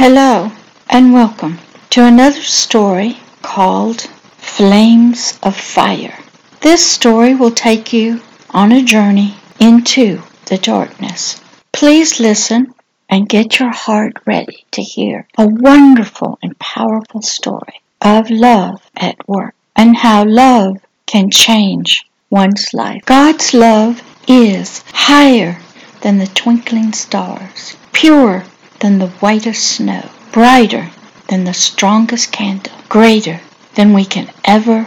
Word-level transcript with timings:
Hello, 0.00 0.52
and 0.88 1.12
welcome 1.12 1.58
to 1.90 2.04
another 2.04 2.40
story 2.40 3.18
called 3.42 4.02
Flames 4.36 5.36
of 5.42 5.56
Fire. 5.56 6.16
This 6.60 6.86
story 6.86 7.34
will 7.34 7.50
take 7.50 7.92
you 7.92 8.20
on 8.50 8.70
a 8.70 8.84
journey 8.84 9.34
into 9.58 10.22
the 10.46 10.56
darkness. 10.56 11.42
Please 11.72 12.20
listen 12.20 12.74
and 13.08 13.28
get 13.28 13.58
your 13.58 13.72
heart 13.72 14.12
ready 14.24 14.64
to 14.70 14.82
hear 14.84 15.26
a 15.36 15.48
wonderful 15.48 16.38
and 16.44 16.56
powerful 16.60 17.20
story 17.20 17.82
of 18.00 18.30
love 18.30 18.80
at 18.96 19.28
work 19.28 19.56
and 19.74 19.96
how 19.96 20.24
love 20.24 20.76
can 21.06 21.28
change 21.28 22.06
one's 22.30 22.72
life. 22.72 23.04
God's 23.04 23.52
love 23.52 24.00
is 24.28 24.84
higher 24.92 25.58
than 26.02 26.18
the 26.18 26.28
twinkling 26.28 26.92
stars, 26.92 27.76
purer 27.92 28.44
than 28.80 28.98
the 28.98 29.08
whitest 29.20 29.64
snow, 29.64 30.08
brighter 30.32 30.90
than 31.28 31.44
the 31.44 31.54
strongest 31.54 32.32
candle, 32.32 32.72
greater 32.88 33.40
than 33.74 33.92
we 33.92 34.04
can 34.04 34.30
ever 34.44 34.86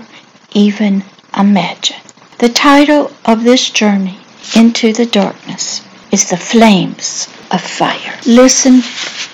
even 0.54 1.04
imagine. 1.38 1.98
The 2.40 2.49
title 2.49 3.12
of 3.26 3.44
this 3.44 3.70
journey 3.70 4.18
into 4.55 4.94
the 4.94 5.05
darkness 5.05 5.82
is 6.12 6.30
The 6.30 6.38
Flames 6.38 7.27
of 7.52 7.62
Fire. 7.62 8.20
Listen 8.26 8.82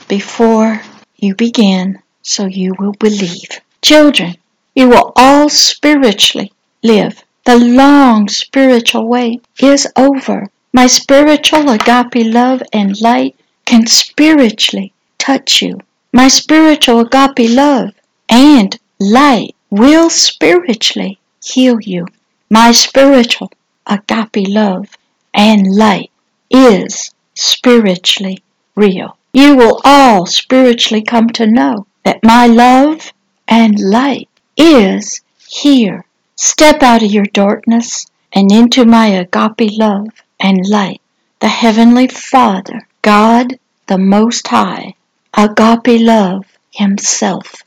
before 0.07 0.81
you 1.15 1.33
begin 1.35 1.99
so 2.21 2.45
you 2.45 2.75
will 2.77 2.93
believe. 2.93 3.61
Children, 3.81 4.35
you 4.75 4.89
will 4.89 5.13
all 5.15 5.49
spiritually 5.49 6.51
live. 6.83 7.23
The 7.45 7.57
long 7.57 8.27
spiritual 8.27 9.07
wait 9.07 9.43
is 9.59 9.87
over. 9.95 10.49
My 10.73 10.87
spiritual 10.87 11.69
agape 11.69 12.25
love 12.25 12.61
and 12.73 12.99
light 12.99 13.35
can 13.67 13.85
spiritually 13.85 14.93
touch 15.17 15.61
you. 15.61 15.77
My 16.13 16.29
spiritual 16.29 17.01
agape 17.01 17.49
love 17.49 17.93
and 18.29 18.79
light 18.97 19.55
will 19.69 20.09
spiritually 20.09 21.19
heal 21.43 21.77
you. 21.81 22.07
My 22.49 22.71
spiritual 22.71 23.51
agape 23.85 24.47
love 24.47 24.97
and 25.33 25.67
light 25.75 26.11
is 26.49 27.11
spiritually 27.33 28.41
real. 28.75 29.17
You 29.33 29.57
will 29.57 29.81
all 29.83 30.25
spiritually 30.25 31.03
come 31.03 31.29
to 31.31 31.45
know 31.45 31.87
that 32.05 32.23
my 32.23 32.47
love 32.47 33.11
and 33.49 33.77
light 33.77 34.29
is 34.55 35.19
here. 35.45 36.05
Step 36.37 36.81
out 36.81 37.03
of 37.03 37.11
your 37.11 37.25
darkness 37.25 38.05
and 38.31 38.49
into 38.49 38.85
my 38.85 39.07
agape 39.07 39.77
love 39.77 40.23
and 40.39 40.65
light. 40.65 41.01
The 41.41 41.49
Heavenly 41.49 42.07
Father 42.07 42.87
God 43.07 43.57
the 43.85 43.97
Most 43.97 44.49
High, 44.49 44.95
agape 45.33 46.01
love 46.01 46.43
himself. 46.73 47.63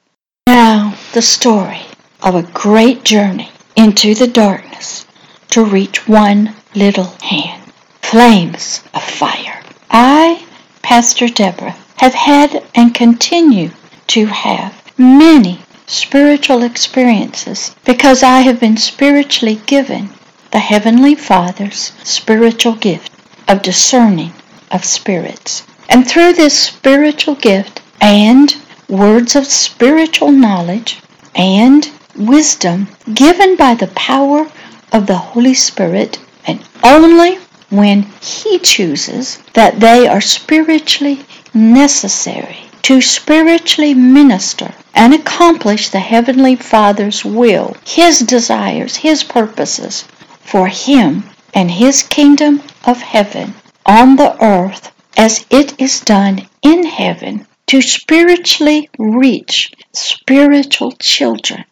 Now 0.46 0.98
the 1.14 1.22
story 1.22 1.80
of 2.22 2.34
a 2.34 2.42
great 2.42 3.04
journey 3.04 3.48
into 3.74 4.14
the 4.14 4.26
darkness 4.26 5.06
to 5.48 5.64
reach 5.64 6.06
one 6.06 6.54
little 6.74 7.16
hand. 7.22 7.72
Flames 8.02 8.82
of 8.92 9.02
fire. 9.02 9.62
I, 9.90 10.44
Pastor 10.82 11.28
Deborah, 11.28 11.76
have 11.96 12.12
had 12.12 12.62
and 12.74 12.94
continue 12.94 13.70
to 14.08 14.26
have 14.26 14.92
many 14.98 15.60
spiritual 15.86 16.62
experiences 16.62 17.74
because 17.86 18.22
I 18.22 18.40
have 18.40 18.60
been 18.60 18.76
spiritually 18.76 19.58
given 19.64 20.10
the 20.50 20.58
Heavenly 20.58 21.14
Father's 21.14 21.92
spiritual 22.04 22.74
gift 22.74 23.10
of 23.48 23.62
discerning 23.62 24.34
of 24.70 24.84
spirits. 24.84 25.64
And 25.88 26.08
through 26.08 26.34
this 26.34 26.56
spiritual 26.58 27.34
gift 27.34 27.82
and 28.00 28.54
words 28.88 29.34
of 29.34 29.46
spiritual 29.46 30.30
knowledge 30.30 31.00
and 31.34 31.90
wisdom 32.16 32.88
given 33.12 33.56
by 33.56 33.74
the 33.74 33.88
power 33.88 34.50
of 34.92 35.06
the 35.06 35.16
Holy 35.16 35.54
Spirit, 35.54 36.18
and 36.46 36.60
only 36.82 37.36
when 37.70 38.02
He 38.20 38.58
chooses 38.58 39.38
that 39.54 39.80
they 39.80 40.06
are 40.06 40.20
spiritually 40.20 41.24
necessary 41.54 42.58
to 42.82 43.00
spiritually 43.00 43.94
minister 43.94 44.74
and 44.94 45.14
accomplish 45.14 45.88
the 45.88 46.00
Heavenly 46.00 46.56
Father's 46.56 47.24
will, 47.24 47.76
His 47.84 48.20
desires, 48.20 48.96
His 48.96 49.22
purposes 49.22 50.04
for 50.40 50.66
Him 50.66 51.24
and 51.54 51.70
His 51.70 52.02
kingdom 52.02 52.62
of 52.84 53.00
heaven 53.00 53.54
on 53.90 54.14
the 54.14 54.44
earth 54.44 54.92
as 55.16 55.44
it 55.50 55.74
is 55.80 55.98
done 56.02 56.46
in 56.62 56.86
heaven 56.86 57.44
to 57.66 57.82
spiritually 57.82 58.88
reach 58.96 59.72
spiritual 59.92 60.92
children 60.92 61.64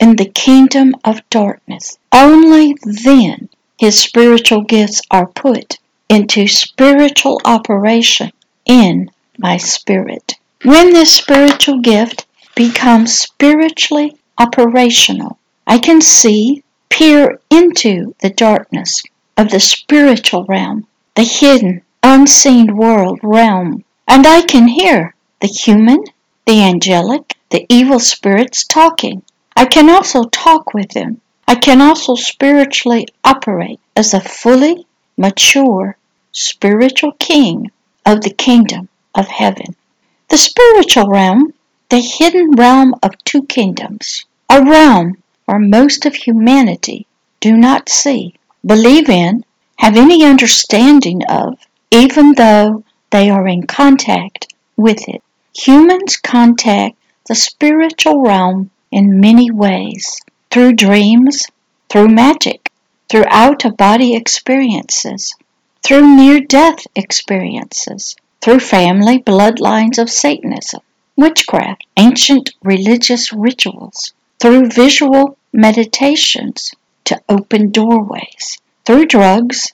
in 0.00 0.16
the 0.16 0.24
kingdom 0.24 0.94
of 1.04 1.28
darkness. 1.28 1.98
Only 2.10 2.74
then 2.82 3.50
his 3.78 4.00
spiritual 4.00 4.62
gifts 4.62 5.02
are 5.10 5.26
put 5.26 5.76
into 6.08 6.46
spiritual 6.46 7.42
operation 7.44 8.32
in 8.64 9.10
my 9.36 9.58
spirit. 9.58 10.32
When 10.62 10.94
this 10.94 11.12
spiritual 11.12 11.80
gift 11.80 12.26
becomes 12.54 13.18
spiritually 13.18 14.16
operational, 14.38 15.38
I 15.66 15.76
can 15.78 16.00
see, 16.00 16.62
peer 16.88 17.38
into 17.50 18.14
the 18.22 18.30
darkness 18.30 19.02
of 19.36 19.50
the 19.50 19.60
spiritual 19.60 20.46
realm, 20.48 20.86
the 21.16 21.24
hidden, 21.24 21.80
unseen 22.02 22.76
world 22.76 23.18
realm, 23.22 23.82
and 24.06 24.26
I 24.26 24.42
can 24.42 24.68
hear 24.68 25.14
the 25.40 25.48
human, 25.48 26.04
the 26.44 26.62
angelic, 26.62 27.34
the 27.48 27.64
evil 27.70 27.98
spirits 27.98 28.64
talking. 28.64 29.22
I 29.56 29.64
can 29.64 29.88
also 29.88 30.24
talk 30.24 30.74
with 30.74 30.90
them. 30.90 31.22
I 31.48 31.54
can 31.54 31.80
also 31.80 32.16
spiritually 32.16 33.08
operate 33.24 33.80
as 33.96 34.12
a 34.12 34.20
fully 34.20 34.86
mature 35.16 35.96
spiritual 36.32 37.12
king 37.12 37.70
of 38.04 38.20
the 38.20 38.34
kingdom 38.34 38.90
of 39.14 39.26
heaven. 39.26 39.74
The 40.28 40.36
spiritual 40.36 41.08
realm, 41.08 41.54
the 41.88 42.00
hidden 42.00 42.50
realm 42.50 42.94
of 43.02 43.16
two 43.24 43.44
kingdoms, 43.44 44.26
a 44.50 44.62
realm 44.62 45.16
where 45.46 45.58
most 45.58 46.04
of 46.04 46.14
humanity 46.14 47.06
do 47.40 47.56
not 47.56 47.88
see, 47.88 48.34
believe 48.66 49.08
in, 49.08 49.45
have 49.78 49.96
any 49.96 50.24
understanding 50.24 51.22
of, 51.28 51.58
even 51.90 52.34
though 52.34 52.84
they 53.10 53.30
are 53.30 53.46
in 53.46 53.66
contact 53.66 54.52
with 54.76 55.08
it. 55.08 55.22
Humans 55.54 56.16
contact 56.16 56.96
the 57.28 57.34
spiritual 57.34 58.20
realm 58.22 58.70
in 58.90 59.20
many 59.20 59.50
ways 59.50 60.20
through 60.50 60.72
dreams, 60.72 61.46
through 61.88 62.08
magic, 62.08 62.70
through 63.08 63.24
out 63.28 63.64
of 63.64 63.76
body 63.76 64.14
experiences, 64.14 65.34
through 65.82 66.16
near 66.16 66.40
death 66.40 66.86
experiences, 66.94 68.16
through 68.40 68.60
family 68.60 69.18
bloodlines 69.18 69.98
of 69.98 70.10
Satanism, 70.10 70.80
witchcraft, 71.16 71.86
ancient 71.96 72.50
religious 72.62 73.32
rituals, 73.32 74.12
through 74.40 74.68
visual 74.68 75.36
meditations 75.52 76.72
to 77.04 77.20
open 77.28 77.70
doorways, 77.70 78.58
through 78.86 79.04
drugs 79.04 79.72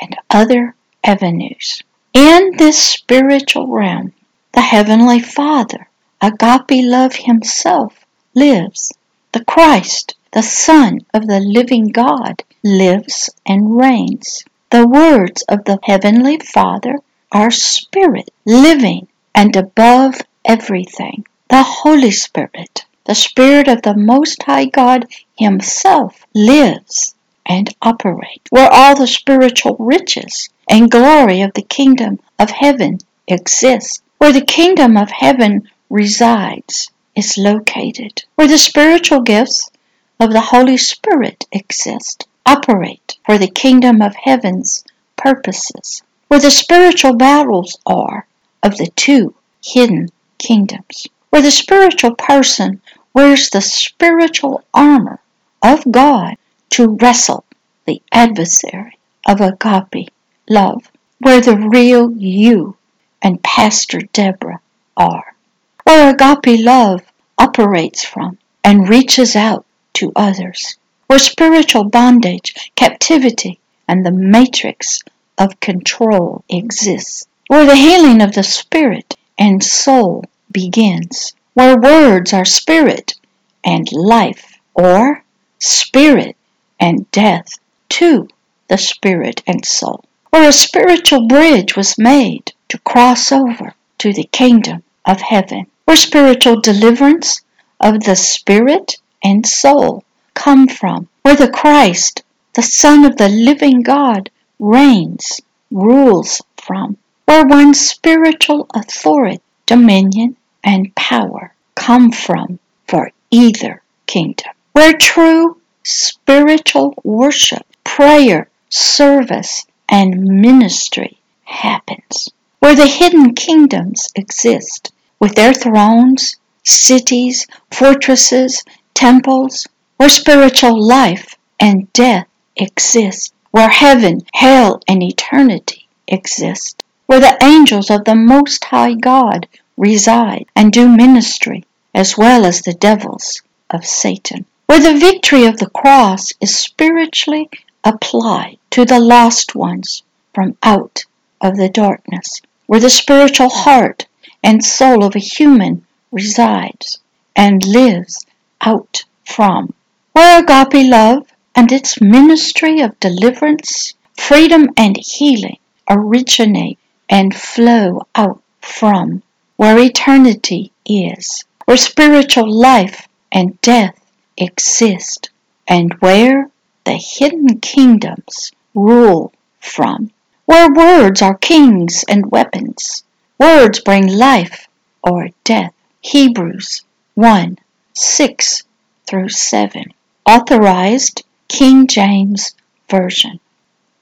and 0.00 0.16
other 0.30 0.76
avenues. 1.02 1.82
In 2.12 2.56
this 2.56 2.78
spiritual 2.78 3.66
realm, 3.66 4.12
the 4.52 4.60
Heavenly 4.60 5.18
Father, 5.18 5.88
Agape 6.20 6.84
Love 6.84 7.16
Himself, 7.16 8.06
lives. 8.32 8.92
The 9.32 9.44
Christ, 9.44 10.14
the 10.30 10.44
Son 10.44 11.00
of 11.12 11.26
the 11.26 11.40
living 11.40 11.88
God, 11.88 12.44
lives 12.62 13.28
and 13.44 13.76
reigns. 13.76 14.44
The 14.70 14.86
words 14.86 15.42
of 15.48 15.64
the 15.64 15.80
Heavenly 15.82 16.38
Father 16.38 17.00
are 17.32 17.50
spirit, 17.50 18.30
living, 18.44 19.08
and 19.34 19.56
above 19.56 20.20
everything. 20.44 21.26
The 21.48 21.64
Holy 21.64 22.12
Spirit, 22.12 22.86
the 23.02 23.16
Spirit 23.16 23.66
of 23.66 23.82
the 23.82 23.96
Most 23.96 24.44
High 24.44 24.66
God 24.66 25.06
Himself, 25.36 26.24
lives 26.32 27.16
and 27.46 27.74
operate, 27.82 28.42
where 28.50 28.70
all 28.70 28.96
the 28.96 29.06
spiritual 29.06 29.76
riches 29.78 30.48
and 30.68 30.90
glory 30.90 31.42
of 31.42 31.52
the 31.54 31.62
kingdom 31.62 32.18
of 32.38 32.50
heaven 32.50 32.98
exists, 33.28 34.02
where 34.18 34.32
the 34.32 34.40
kingdom 34.40 34.96
of 34.96 35.10
heaven 35.10 35.68
resides, 35.90 36.90
is 37.14 37.36
located, 37.38 38.24
where 38.34 38.48
the 38.48 38.58
spiritual 38.58 39.20
gifts 39.20 39.70
of 40.18 40.32
the 40.32 40.40
Holy 40.40 40.76
Spirit 40.76 41.46
exist, 41.52 42.26
operate 42.46 43.18
for 43.24 43.38
the 43.38 43.48
kingdom 43.48 44.00
of 44.02 44.14
heaven's 44.14 44.84
purposes, 45.16 46.02
where 46.28 46.40
the 46.40 46.50
spiritual 46.50 47.14
battles 47.14 47.78
are 47.86 48.26
of 48.62 48.76
the 48.78 48.90
two 48.96 49.34
hidden 49.64 50.08
kingdoms, 50.38 51.06
where 51.30 51.42
the 51.42 51.50
spiritual 51.50 52.14
person 52.14 52.80
wears 53.12 53.50
the 53.50 53.60
spiritual 53.60 54.64
armor 54.72 55.20
of 55.62 55.84
God 55.90 56.36
to 56.74 56.98
wrestle 57.00 57.44
the 57.86 58.02
adversary 58.10 58.98
of 59.24 59.40
agape 59.40 60.10
love, 60.50 60.90
where 61.20 61.40
the 61.40 61.56
real 61.56 62.10
you 62.10 62.76
and 63.22 63.40
Pastor 63.44 64.00
Deborah 64.12 64.60
are. 64.96 65.36
where 65.84 66.12
agape 66.12 66.64
love 66.64 67.00
operates 67.38 68.04
from 68.04 68.38
and 68.64 68.88
reaches 68.88 69.36
out 69.36 69.64
to 69.92 70.10
others, 70.16 70.76
where 71.06 71.20
spiritual 71.20 71.84
bondage, 71.84 72.72
captivity, 72.74 73.60
and 73.86 74.04
the 74.04 74.10
matrix 74.10 74.98
of 75.38 75.60
control 75.60 76.42
exists, 76.48 77.28
where 77.46 77.66
the 77.66 77.76
healing 77.76 78.20
of 78.20 78.34
the 78.34 78.42
spirit 78.42 79.14
and 79.38 79.62
soul 79.62 80.24
begins, 80.50 81.36
where 81.52 81.78
words 81.78 82.32
are 82.32 82.44
spirit 82.44 83.14
and 83.62 83.92
life, 83.92 84.58
or 84.74 85.22
spirit 85.60 86.36
and 86.80 87.10
death 87.10 87.58
to 87.88 88.28
the 88.68 88.78
spirit 88.78 89.42
and 89.46 89.64
soul, 89.64 90.04
where 90.30 90.48
a 90.48 90.52
spiritual 90.52 91.26
bridge 91.28 91.76
was 91.76 91.98
made 91.98 92.52
to 92.68 92.78
cross 92.78 93.30
over 93.30 93.74
to 93.98 94.12
the 94.12 94.24
kingdom 94.24 94.82
of 95.04 95.20
heaven, 95.20 95.66
where 95.84 95.96
spiritual 95.96 96.60
deliverance 96.60 97.42
of 97.80 98.00
the 98.04 98.16
spirit 98.16 98.96
and 99.22 99.46
soul 99.46 100.02
come 100.34 100.66
from, 100.66 101.08
where 101.22 101.36
the 101.36 101.50
Christ, 101.50 102.22
the 102.54 102.62
Son 102.62 103.04
of 103.04 103.16
the 103.16 103.28
living 103.28 103.82
God, 103.82 104.30
reigns, 104.58 105.40
rules 105.70 106.42
from, 106.56 106.96
where 107.26 107.46
one's 107.46 107.80
spiritual 107.80 108.66
authority, 108.74 109.40
dominion, 109.66 110.36
and 110.62 110.94
power 110.94 111.54
come 111.74 112.10
from 112.10 112.58
for 112.86 113.10
either 113.30 113.82
kingdom, 114.06 114.52
where 114.72 114.92
true 114.92 115.60
spiritual 115.84 116.94
worship, 117.04 117.64
prayer, 117.84 118.48
service, 118.68 119.66
and 119.88 120.24
ministry 120.24 121.18
happens, 121.44 122.28
where 122.58 122.74
the 122.74 122.86
hidden 122.86 123.34
kingdoms 123.34 124.08
exist 124.16 124.92
with 125.20 125.34
their 125.34 125.52
thrones, 125.52 126.36
cities, 126.62 127.46
fortresses, 127.70 128.64
temples, 128.94 129.66
where 129.96 130.08
spiritual 130.08 130.82
life 130.82 131.36
and 131.60 131.92
death 131.92 132.26
exist, 132.56 133.32
where 133.50 133.68
heaven, 133.68 134.22
hell, 134.34 134.80
and 134.88 135.02
eternity 135.02 135.86
exist, 136.08 136.82
where 137.06 137.20
the 137.20 137.38
angels 137.42 137.90
of 137.90 138.04
the 138.04 138.14
Most 138.14 138.64
High 138.64 138.94
God 138.94 139.46
reside 139.76 140.46
and 140.56 140.72
do 140.72 140.88
ministry, 140.88 141.64
as 141.94 142.16
well 142.16 142.44
as 142.44 142.62
the 142.62 142.74
devils 142.74 143.42
of 143.70 143.86
Satan, 143.86 144.46
where 144.74 144.92
the 144.92 144.98
victory 144.98 145.44
of 145.44 145.58
the 145.58 145.70
cross 145.70 146.32
is 146.40 146.58
spiritually 146.58 147.48
applied 147.84 148.58
to 148.70 148.84
the 148.84 148.98
lost 148.98 149.54
ones 149.54 150.02
from 150.34 150.56
out 150.64 151.04
of 151.40 151.56
the 151.56 151.68
darkness, 151.68 152.42
where 152.66 152.80
the 152.80 152.90
spiritual 152.90 153.48
heart 153.48 154.06
and 154.42 154.64
soul 154.64 155.04
of 155.04 155.14
a 155.14 155.20
human 155.20 155.86
resides 156.10 156.98
and 157.36 157.64
lives 157.64 158.26
out 158.62 159.04
from, 159.24 159.72
where 160.10 160.42
agape 160.42 160.90
love 160.90 161.24
and 161.54 161.70
its 161.70 162.00
ministry 162.00 162.80
of 162.80 162.98
deliverance, 162.98 163.94
freedom, 164.16 164.68
and 164.76 164.96
healing 164.96 165.58
originate 165.88 166.80
and 167.08 167.32
flow 167.32 168.00
out 168.16 168.42
from, 168.60 169.22
where 169.54 169.78
eternity 169.78 170.72
is, 170.84 171.44
where 171.64 171.76
spiritual 171.76 172.52
life 172.52 173.06
and 173.30 173.60
death 173.60 174.00
exist, 174.36 175.30
and 175.66 175.92
where 176.00 176.50
the 176.84 176.96
hidden 176.96 177.60
kingdoms 177.60 178.52
rule 178.74 179.32
from, 179.60 180.10
where 180.44 180.72
words 180.72 181.22
are 181.22 181.36
kings 181.36 182.04
and 182.08 182.30
weapons. 182.30 183.04
Words 183.38 183.80
bring 183.80 184.06
life 184.06 184.68
or 185.02 185.28
death. 185.44 185.72
Hebrews 186.00 186.82
1 187.14 187.58
6 187.94 188.62
through 189.06 189.28
7. 189.28 189.84
Authorized 190.26 191.22
King 191.48 191.86
James 191.86 192.54
Version. 192.90 193.40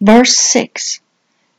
Verse 0.01 0.37
6 0.37 1.01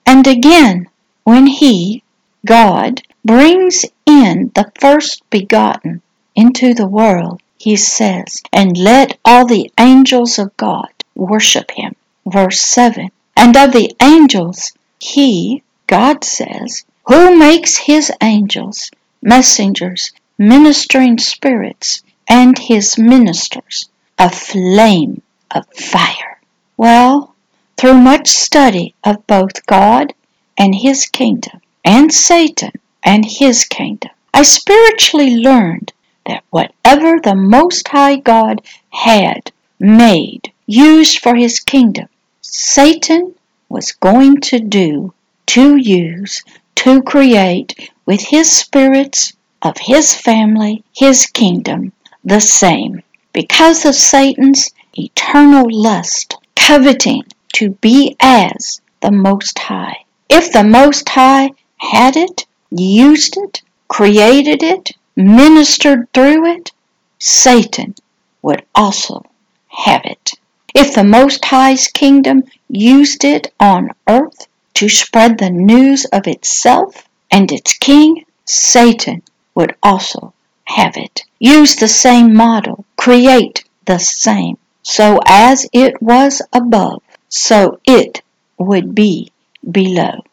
And 0.05 0.27
again, 0.27 0.89
when 1.23 1.47
He, 1.47 2.03
God, 2.45 3.01
brings 3.23 3.85
in 4.05 4.51
the 4.55 4.71
first 4.79 5.29
begotten 5.29 6.01
into 6.35 6.73
the 6.73 6.87
world, 6.87 7.41
He 7.63 7.77
says, 7.77 8.41
And 8.51 8.75
let 8.77 9.17
all 9.23 9.45
the 9.45 9.71
angels 9.79 10.37
of 10.37 10.57
God 10.57 10.89
worship 11.15 11.71
Him. 11.71 11.95
Verse 12.25 12.59
7 12.59 13.09
And 13.37 13.55
of 13.55 13.71
the 13.71 13.95
angels, 14.01 14.73
He, 14.99 15.63
God 15.87 16.25
says, 16.25 16.83
Who 17.05 17.37
makes 17.37 17.77
His 17.77 18.11
angels 18.21 18.91
messengers, 19.21 20.11
ministering 20.37 21.17
spirits, 21.17 22.03
and 22.27 22.59
His 22.59 22.97
ministers 22.97 23.87
a 24.19 24.29
flame 24.29 25.21
of 25.49 25.65
fire. 25.73 26.41
Well, 26.75 27.33
through 27.77 27.93
much 27.93 28.27
study 28.27 28.93
of 29.05 29.25
both 29.25 29.65
God 29.65 30.13
and 30.57 30.75
His 30.75 31.05
kingdom, 31.05 31.61
and 31.85 32.13
Satan 32.13 32.73
and 33.03 33.23
his 33.23 33.63
kingdom, 33.63 34.11
I 34.33 34.43
spiritually 34.43 35.37
learned 35.37 35.93
that 36.25 36.43
whatever 36.49 37.19
the 37.19 37.35
Most 37.35 37.87
High 37.87 38.17
God 38.17 38.61
had 38.89 39.51
made, 39.79 40.51
used 40.65 41.19
for 41.19 41.35
His 41.35 41.59
kingdom, 41.59 42.07
Satan 42.41 43.35
was 43.69 43.91
going 43.93 44.39
to 44.41 44.59
do, 44.59 45.13
to 45.47 45.75
use, 45.75 46.43
to 46.75 47.01
create 47.01 47.89
with 48.05 48.21
his 48.21 48.51
spirits 48.51 49.33
of 49.61 49.77
his 49.77 50.13
family, 50.13 50.83
his 50.95 51.25
kingdom, 51.27 51.91
the 52.23 52.41
same 52.41 53.01
because 53.31 53.85
of 53.85 53.95
Satan's 53.95 54.69
eternal 54.93 55.65
lust, 55.69 56.35
coveting 56.55 57.23
to 57.53 57.71
be 57.81 58.15
as 58.19 58.81
the 59.01 59.11
Most 59.11 59.57
High. 59.57 60.03
If 60.29 60.51
the 60.51 60.63
Most 60.63 61.09
High 61.09 61.51
had 61.77 62.15
it, 62.15 62.45
used 62.69 63.37
it, 63.37 63.61
created 63.87 64.61
it, 64.61 64.91
ministered 65.15 66.11
through 66.13 66.45
it, 66.45 66.71
Satan 67.19 67.95
would 68.41 68.65
also 68.75 69.23
have 69.67 70.01
it. 70.05 70.33
If 70.75 70.95
the 70.95 71.03
Most 71.03 71.45
High's 71.45 71.87
kingdom 71.87 72.43
used 72.67 73.23
it 73.23 73.53
on 73.59 73.91
earth 74.07 74.47
to 74.75 74.89
spread 74.89 75.37
the 75.37 75.49
news 75.49 76.05
of 76.05 76.27
itself 76.27 77.07
and 77.29 77.51
its 77.51 77.77
king, 77.77 78.25
Satan 78.45 79.21
would 79.55 79.75
also 79.83 80.33
have 80.65 80.97
it. 80.97 81.23
Use 81.39 81.75
the 81.75 81.87
same 81.87 82.33
model, 82.33 82.85
create 82.95 83.63
the 83.85 83.99
same. 83.99 84.57
So 84.81 85.19
as 85.25 85.67
it 85.71 86.01
was 86.01 86.41
above, 86.51 87.03
so 87.29 87.79
it 87.85 88.21
would 88.57 88.93
be 88.95 89.31
below. 89.69 90.23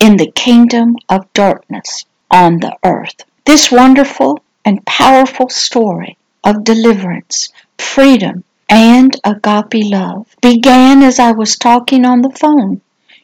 In 0.00 0.16
the 0.16 0.30
kingdom 0.30 0.96
of 1.08 1.32
darkness 1.32 2.04
on 2.30 2.60
the 2.60 2.76
earth. 2.84 3.24
This 3.46 3.70
wonderful 3.70 4.40
and 4.64 4.84
powerful 4.84 5.48
story 5.48 6.18
of 6.42 6.64
deliverance, 6.64 7.50
freedom, 7.78 8.42
and 8.68 9.14
agape 9.22 9.84
love 9.84 10.26
began 10.42 11.00
as 11.04 11.20
I 11.20 11.30
was 11.30 11.54
talking 11.54 12.04
on 12.04 12.22
the 12.22 12.36
phone 12.36 12.80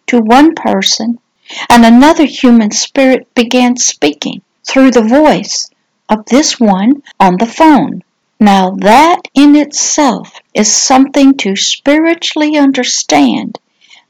to 0.07 0.21
one 0.21 0.55
person, 0.55 1.19
and 1.69 1.85
another 1.85 2.25
human 2.25 2.71
spirit 2.71 3.35
began 3.35 3.77
speaking 3.77 4.43
through 4.65 4.93
the 4.93 5.03
voice 5.03 5.69
of 6.09 6.25
this 6.27 6.61
one 6.61 7.03
on 7.19 7.39
the 7.39 7.47
phone. 7.47 8.05
Now 8.39 8.71
that 8.77 9.23
in 9.35 9.57
itself 9.57 10.39
is 10.55 10.73
something 10.73 11.37
to 11.39 11.57
spiritually 11.57 12.57
understand 12.57 13.59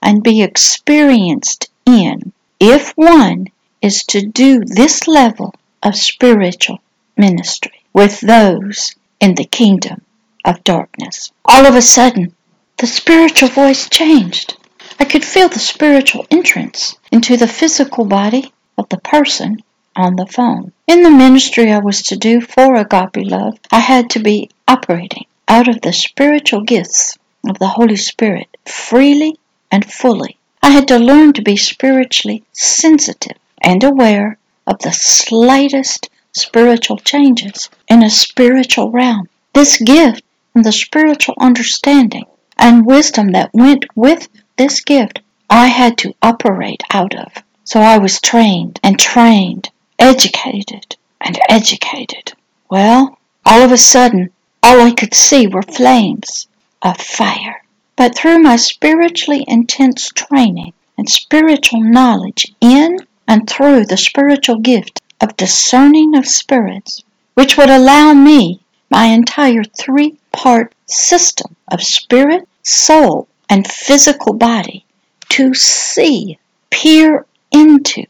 and 0.02 0.22
be 0.22 0.42
experienced 0.42 1.70
in 1.86 2.34
if 2.60 2.92
one 2.96 3.46
is 3.80 4.04
to 4.08 4.20
do 4.20 4.60
this 4.66 5.08
level 5.08 5.54
of 5.82 5.96
spiritual 5.96 6.80
ministry 7.16 7.82
with 7.92 8.20
those 8.20 8.94
in 9.20 9.34
the 9.34 9.44
kingdom 9.44 10.02
of 10.44 10.64
darkness. 10.64 11.30
All 11.44 11.66
of 11.66 11.74
a 11.74 11.82
sudden, 11.82 12.34
the 12.78 12.86
spiritual 12.86 13.48
voice 13.48 13.88
changed. 13.88 14.56
I 14.98 15.04
could 15.04 15.24
feel 15.24 15.48
the 15.48 15.58
spiritual 15.58 16.26
entrance 16.30 16.96
into 17.10 17.36
the 17.36 17.46
physical 17.46 18.04
body 18.04 18.52
of 18.76 18.88
the 18.88 18.98
person 18.98 19.62
on 19.94 20.16
the 20.16 20.26
phone. 20.26 20.72
In 20.86 21.02
the 21.02 21.10
ministry 21.10 21.70
I 21.70 21.78
was 21.78 22.02
to 22.04 22.16
do 22.16 22.40
for 22.40 22.74
Agape 22.74 23.26
Love, 23.30 23.58
I 23.70 23.78
had 23.78 24.10
to 24.10 24.20
be 24.20 24.50
operating 24.66 25.26
out 25.46 25.68
of 25.68 25.80
the 25.80 25.92
spiritual 25.92 26.62
gifts 26.62 27.18
of 27.48 27.58
the 27.58 27.68
Holy 27.68 27.96
Spirit 27.96 28.48
freely 28.64 29.38
and 29.70 29.84
fully. 29.84 30.38
I 30.62 30.70
had 30.70 30.88
to 30.88 30.98
learn 30.98 31.32
to 31.34 31.42
be 31.42 31.56
spiritually 31.56 32.44
sensitive 32.52 33.36
and 33.60 33.82
aware 33.84 34.38
of 34.66 34.78
the 34.80 34.92
slightest 34.92 36.08
spiritual 36.32 36.96
changes 36.98 37.68
in 37.88 38.02
a 38.02 38.10
spiritual 38.10 38.90
realm. 38.90 39.28
This 39.52 39.78
gift 39.78 40.22
and 40.54 40.64
the 40.64 40.72
spiritual 40.72 41.34
understanding 41.38 42.26
and 42.56 42.86
wisdom 42.86 43.32
that 43.32 43.52
went 43.52 43.86
with 43.94 44.28
this 44.56 44.80
gift 44.80 45.20
I 45.50 45.66
had 45.66 45.98
to 45.98 46.14
operate 46.22 46.82
out 46.90 47.14
of. 47.14 47.32
So 47.64 47.80
I 47.80 47.98
was 47.98 48.20
trained 48.20 48.80
and 48.82 48.98
trained 48.98 49.70
educated 49.98 50.96
and 51.20 51.38
educated. 51.48 52.32
Well, 52.70 53.18
all 53.44 53.62
of 53.62 53.72
a 53.72 53.76
sudden, 53.76 54.30
all 54.62 54.80
I 54.80 54.92
could 54.92 55.14
see 55.14 55.46
were 55.46 55.62
flames 55.62 56.48
of 56.80 56.96
fire. 56.96 57.62
But 57.96 58.16
through 58.16 58.38
my 58.38 58.56
spiritually 58.56 59.44
intense 59.46 60.08
training 60.08 60.72
and 60.96 61.08
spiritual 61.08 61.82
knowledge 61.82 62.54
in 62.60 62.98
and 63.26 63.48
through 63.48 63.84
the 63.84 63.96
spiritual 63.96 64.58
gift 64.58 65.00
of 65.20 65.36
discerning 65.36 66.16
of 66.16 66.26
spirits, 66.26 67.02
which 67.34 67.56
would 67.56 67.70
allow 67.70 68.12
me, 68.12 68.60
my 68.90 69.06
entire 69.06 69.64
three 69.64 70.18
part 70.32 70.74
system 70.86 71.56
of 71.68 71.82
spirit, 71.82 72.48
soul, 72.62 73.28
and 73.48 73.66
physical 73.66 74.34
body, 74.34 74.84
to 75.28 75.54
see, 75.54 76.38
peer 76.70 77.24
into, 77.50 78.04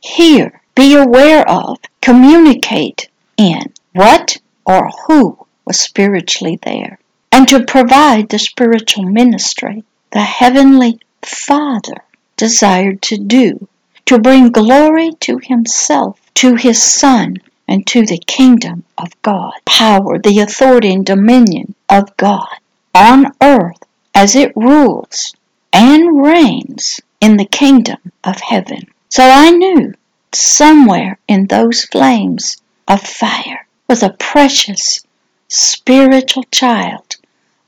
hear, 0.00 0.60
be 0.74 0.94
aware 0.94 1.48
of, 1.48 1.78
communicate 2.00 3.08
in 3.36 3.72
what 3.92 4.38
or 4.64 4.88
who 5.06 5.46
was 5.64 5.78
spiritually 5.78 6.58
there, 6.62 6.98
and 7.30 7.48
to 7.48 7.64
provide 7.64 8.28
the 8.28 8.38
spiritual 8.38 9.04
ministry 9.04 9.84
the 10.12 10.20
Heavenly 10.20 11.00
Father 11.22 12.04
desired 12.36 13.00
to 13.02 13.16
do, 13.16 13.68
to 14.06 14.18
bring 14.18 14.50
glory 14.50 15.12
to 15.20 15.38
Himself, 15.38 16.20
to 16.34 16.54
His 16.56 16.82
Son, 16.82 17.38
and 17.68 17.86
to 17.86 18.04
the 18.04 18.18
kingdom 18.18 18.84
of 18.98 19.10
God, 19.22 19.52
power, 19.64 20.18
the 20.18 20.40
authority 20.40 20.92
and 20.92 21.06
dominion 21.06 21.74
of 21.88 22.16
God 22.16 22.48
on 22.94 23.32
earth 23.40 23.82
as 24.14 24.36
it 24.36 24.56
rules 24.56 25.34
and 25.72 26.22
reigns 26.22 27.00
in 27.20 27.36
the 27.36 27.44
kingdom 27.44 27.98
of 28.24 28.40
heaven. 28.40 28.86
So 29.08 29.22
I 29.22 29.50
knew 29.50 29.94
somewhere 30.32 31.18
in 31.28 31.46
those 31.46 31.84
flames 31.84 32.60
of 32.88 33.00
fire 33.00 33.66
was 33.88 34.02
a 34.02 34.16
precious 34.18 35.04
spiritual 35.48 36.44
child 36.50 37.16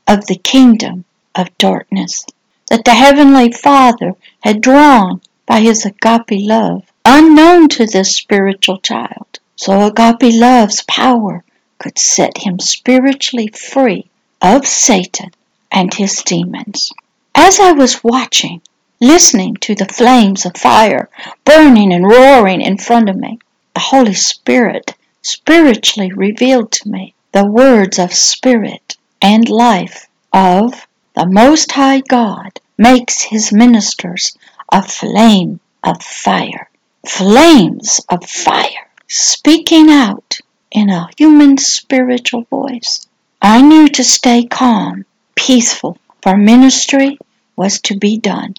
of 0.07 0.25
the 0.27 0.37
kingdom 0.37 1.05
of 1.33 1.57
darkness 1.57 2.25
that 2.69 2.85
the 2.85 2.93
Heavenly 2.93 3.51
Father 3.51 4.13
had 4.41 4.61
drawn 4.61 5.21
by 5.45 5.59
his 5.59 5.85
agape 5.85 6.41
love, 6.47 6.83
unknown 7.03 7.67
to 7.69 7.85
this 7.85 8.15
spiritual 8.15 8.79
child. 8.79 9.39
So 9.55 9.87
agape 9.87 10.33
love's 10.33 10.83
power 10.83 11.43
could 11.77 11.97
set 11.97 12.39
him 12.39 12.59
spiritually 12.59 13.47
free 13.47 14.09
of 14.41 14.67
Satan 14.67 15.31
and 15.71 15.93
his 15.93 16.23
demons. 16.23 16.91
As 17.33 17.59
I 17.59 17.73
was 17.73 18.03
watching, 18.03 18.61
listening 18.99 19.55
to 19.57 19.75
the 19.75 19.85
flames 19.85 20.45
of 20.45 20.57
fire 20.57 21.09
burning 21.43 21.93
and 21.93 22.05
roaring 22.05 22.61
in 22.61 22.77
front 22.77 23.09
of 23.09 23.15
me, 23.15 23.39
the 23.73 23.81
Holy 23.81 24.13
Spirit 24.13 24.95
spiritually 25.21 26.11
revealed 26.13 26.71
to 26.71 26.89
me 26.89 27.13
the 27.33 27.45
words 27.45 27.99
of 27.99 28.13
spirit 28.13 28.95
and 29.21 29.49
life 29.49 30.07
of 30.31 30.87
the 31.13 31.25
Most 31.25 31.71
High 31.73 31.99
God 31.99 32.59
makes 32.77 33.21
his 33.21 33.51
ministers 33.51 34.37
a 34.75 34.81
flame 34.81 35.57
of 35.83 36.03
fire. 36.03 36.69
Flames 37.07 38.01
of 38.09 38.25
fire, 38.25 38.89
speaking 39.07 39.89
out 39.89 40.39
in 40.69 40.89
a 40.89 41.09
human 41.17 41.57
spiritual 41.57 42.41
voice. 42.49 43.07
I 43.41 43.61
knew 43.61 43.87
to 43.87 44.03
stay 44.03 44.43
calm, 44.43 45.05
peaceful, 45.33 45.97
for 46.21 46.35
ministry 46.35 47.17
was 47.55 47.79
to 47.83 47.95
be 47.95 48.17
done. 48.17 48.55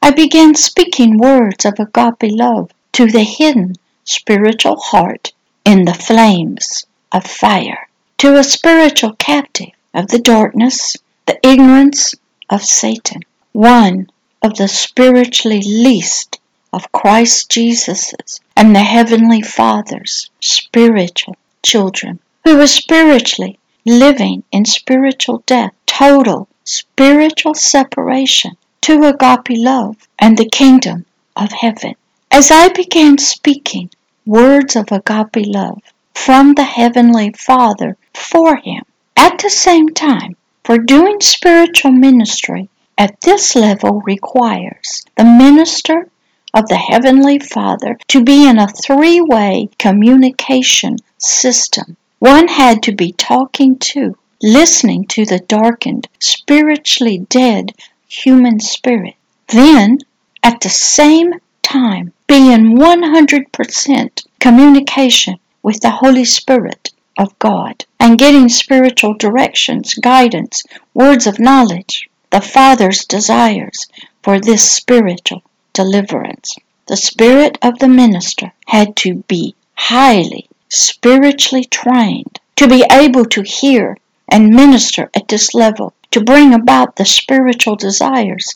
I 0.00 0.12
began 0.12 0.54
speaking 0.54 1.18
words 1.18 1.64
of 1.64 1.80
agape 1.80 2.30
love 2.30 2.70
to 2.92 3.06
the 3.08 3.24
hidden 3.24 3.74
spiritual 4.04 4.76
heart 4.76 5.32
in 5.64 5.84
the 5.84 5.94
flames 5.94 6.86
of 7.10 7.26
fire, 7.26 7.88
to 8.18 8.36
a 8.36 8.44
spiritual 8.44 9.14
captive 9.14 9.74
of 9.92 10.06
the 10.06 10.20
darkness, 10.20 10.96
the 11.26 11.44
ignorance 11.44 12.14
of 12.48 12.62
Satan, 12.62 13.22
one 13.50 14.06
of 14.42 14.56
the 14.56 14.68
spiritually 14.68 15.60
least 15.62 16.38
of 16.72 16.90
Christ 16.92 17.50
Jesus's 17.50 18.40
and 18.56 18.74
the 18.74 18.82
Heavenly 18.82 19.42
Father's 19.42 20.30
spiritual 20.40 21.36
children, 21.62 22.20
who 22.44 22.56
was 22.56 22.72
spiritually 22.72 23.58
living 23.84 24.42
in 24.50 24.64
spiritual 24.64 25.42
death, 25.46 25.72
total 25.86 26.48
spiritual 26.64 27.54
separation 27.54 28.56
to 28.80 29.04
agape 29.04 29.58
love 29.58 29.96
and 30.18 30.38
the 30.38 30.48
kingdom 30.48 31.04
of 31.36 31.52
heaven. 31.52 31.94
As 32.30 32.50
I 32.50 32.68
began 32.68 33.18
speaking 33.18 33.90
words 34.24 34.76
of 34.76 34.92
agape 34.92 35.46
love 35.46 35.82
from 36.14 36.54
the 36.54 36.64
Heavenly 36.64 37.32
Father 37.32 37.96
for 38.14 38.56
him, 38.56 38.84
at 39.16 39.38
the 39.38 39.50
same 39.50 39.88
time, 39.90 40.36
for 40.64 40.78
doing 40.78 41.20
spiritual 41.20 41.92
ministry 41.92 42.68
at 43.00 43.18
this 43.22 43.56
level 43.56 44.02
requires 44.02 45.06
the 45.16 45.24
minister 45.24 46.06
of 46.52 46.68
the 46.68 46.76
Heavenly 46.76 47.38
Father 47.38 47.98
to 48.08 48.22
be 48.22 48.46
in 48.46 48.58
a 48.58 48.68
three 48.68 49.22
way 49.22 49.70
communication 49.78 50.96
system. 51.16 51.96
One 52.18 52.46
had 52.48 52.82
to 52.82 52.92
be 52.92 53.12
talking 53.12 53.78
to, 53.78 54.18
listening 54.42 55.06
to 55.06 55.24
the 55.24 55.38
darkened, 55.38 56.08
spiritually 56.18 57.26
dead 57.30 57.72
human 58.06 58.60
spirit. 58.60 59.14
Then, 59.48 60.00
at 60.42 60.60
the 60.60 60.68
same 60.68 61.32
time, 61.62 62.12
be 62.26 62.52
in 62.52 62.76
100% 62.76 64.26
communication 64.40 65.38
with 65.62 65.80
the 65.80 65.90
Holy 65.90 66.26
Spirit 66.26 66.90
of 67.18 67.38
God 67.38 67.86
and 67.98 68.18
getting 68.18 68.50
spiritual 68.50 69.14
directions, 69.14 69.94
guidance, 69.94 70.64
words 70.92 71.26
of 71.26 71.40
knowledge, 71.40 72.09
the 72.30 72.40
Father's 72.40 73.04
desires 73.04 73.86
for 74.22 74.38
this 74.38 74.70
spiritual 74.70 75.42
deliverance. 75.72 76.54
The 76.86 76.96
spirit 76.96 77.58
of 77.60 77.78
the 77.78 77.88
minister 77.88 78.52
had 78.66 78.96
to 78.96 79.16
be 79.28 79.54
highly 79.74 80.48
spiritually 80.68 81.64
trained 81.64 82.38
to 82.56 82.68
be 82.68 82.84
able 82.90 83.24
to 83.24 83.42
hear 83.42 83.96
and 84.28 84.54
minister 84.54 85.10
at 85.14 85.26
this 85.28 85.54
level 85.54 85.92
to 86.12 86.22
bring 86.22 86.54
about 86.54 86.96
the 86.96 87.04
spiritual 87.04 87.74
desires 87.76 88.54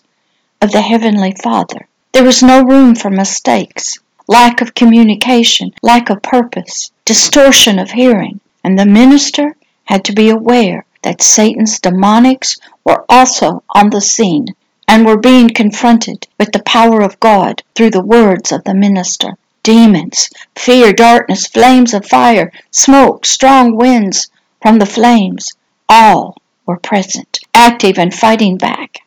of 0.61 0.71
the 0.71 0.81
Heavenly 0.83 1.35
Father. 1.43 1.89
There 2.13 2.25
was 2.25 2.43
no 2.43 2.63
room 2.63 2.95
for 2.95 3.11
mistakes, 3.11 3.99
lack 4.29 4.61
of 4.61 4.75
communication, 4.75 5.75
lack 5.83 6.11
of 6.11 6.23
purpose, 6.23 6.93
distortion 7.05 7.79
of 7.79 7.91
hearing, 7.91 8.41
and 8.63 8.79
the 8.79 8.87
minister 8.87 9.57
had 9.85 10.05
to 10.05 10.13
be 10.13 10.29
aware 10.31 10.85
that 11.05 11.23
Satan's 11.23 11.79
demonics 11.79 12.59
were 12.85 13.05
also 13.09 13.63
on 13.71 13.91
the 13.91 14.01
scene 14.01 14.49
and 14.89 15.07
were 15.07 15.17
being 15.17 15.49
confronted 15.49 16.27
with 16.39 16.53
the 16.53 16.63
power 16.63 17.01
of 17.01 17.21
God 17.21 17.63
through 17.75 17.91
the 17.91 18.05
words 18.05 18.53
of 18.53 18.65
the 18.65 18.75
minister. 18.75 19.37
Demons, 19.63 20.29
fear, 20.57 20.93
darkness, 20.93 21.47
flames 21.47 21.95
of 21.95 22.05
fire, 22.07 22.53
smoke, 22.71 23.25
strong 23.25 23.77
winds 23.77 24.29
from 24.61 24.79
the 24.79 24.87
flames, 24.87 25.53
all 25.89 26.37
were 26.67 26.79
present, 26.79 27.39
active 27.55 27.99
and 27.99 28.15
fighting 28.15 28.57
back. 28.57 28.99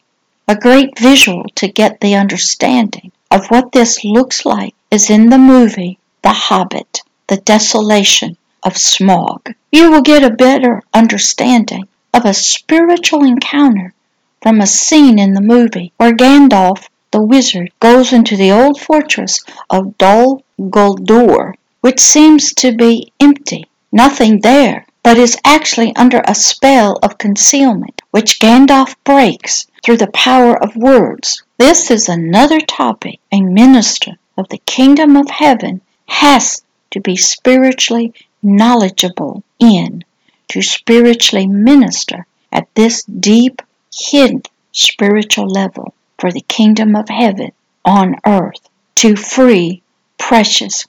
A 0.47 0.55
great 0.55 0.97
visual 0.97 1.45
to 1.55 1.67
get 1.67 1.99
the 1.99 2.15
understanding 2.15 3.11
of 3.29 3.47
what 3.47 3.71
this 3.71 4.03
looks 4.03 4.45
like 4.45 4.73
is 4.89 5.09
in 5.09 5.29
the 5.29 5.37
movie 5.37 5.99
The 6.21 6.31
Hobbit, 6.31 7.01
The 7.27 7.37
Desolation 7.37 8.37
of 8.67 8.73
Smaug. 8.73 9.55
You 9.71 9.89
will 9.89 10.01
get 10.01 10.25
a 10.25 10.29
better 10.29 10.81
understanding 10.93 11.87
of 12.13 12.25
a 12.25 12.33
spiritual 12.33 13.23
encounter 13.23 13.93
from 14.41 14.59
a 14.59 14.67
scene 14.67 15.17
in 15.17 15.33
the 15.33 15.49
movie 15.55 15.93
where 15.95 16.13
Gandalf 16.13 16.89
the 17.11 17.21
wizard 17.21 17.71
goes 17.79 18.11
into 18.11 18.35
the 18.35 18.51
old 18.51 18.81
fortress 18.81 19.41
of 19.69 19.97
Dol 19.97 20.43
Guldur, 20.59 21.53
which 21.79 22.01
seems 22.01 22.53
to 22.55 22.73
be 22.73 23.13
empty, 23.21 23.67
nothing 23.93 24.41
there, 24.41 24.85
but 25.01 25.17
is 25.17 25.37
actually 25.45 25.95
under 25.95 26.21
a 26.27 26.35
spell 26.35 26.99
of 27.01 27.17
concealment, 27.17 28.01
which 28.11 28.41
Gandalf 28.41 28.95
breaks 29.05 29.65
through 29.81 29.95
the 29.95 30.11
power 30.11 30.61
of 30.61 30.75
words. 30.75 31.41
This 31.57 31.89
is 31.89 32.09
another 32.09 32.59
topic 32.59 33.21
a 33.31 33.39
minister 33.39 34.17
of 34.37 34.49
the 34.49 34.61
kingdom 34.65 35.15
of 35.15 35.29
heaven 35.29 35.79
has 36.09 36.61
to 36.91 36.99
be 36.99 37.15
spiritually 37.15 38.13
knowledgeable 38.41 39.43
in, 39.59 40.03
to 40.49 40.61
spiritually 40.61 41.47
minister 41.47 42.25
at 42.51 42.67
this 42.75 43.03
deep, 43.03 43.61
hidden 43.93 44.41
spiritual 44.71 45.47
level 45.47 45.93
for 46.17 46.31
the 46.31 46.41
kingdom 46.41 46.95
of 46.95 47.09
heaven 47.09 47.51
on 47.83 48.15
earth 48.25 48.69
to 48.95 49.15
free 49.15 49.81
precious 50.17 50.85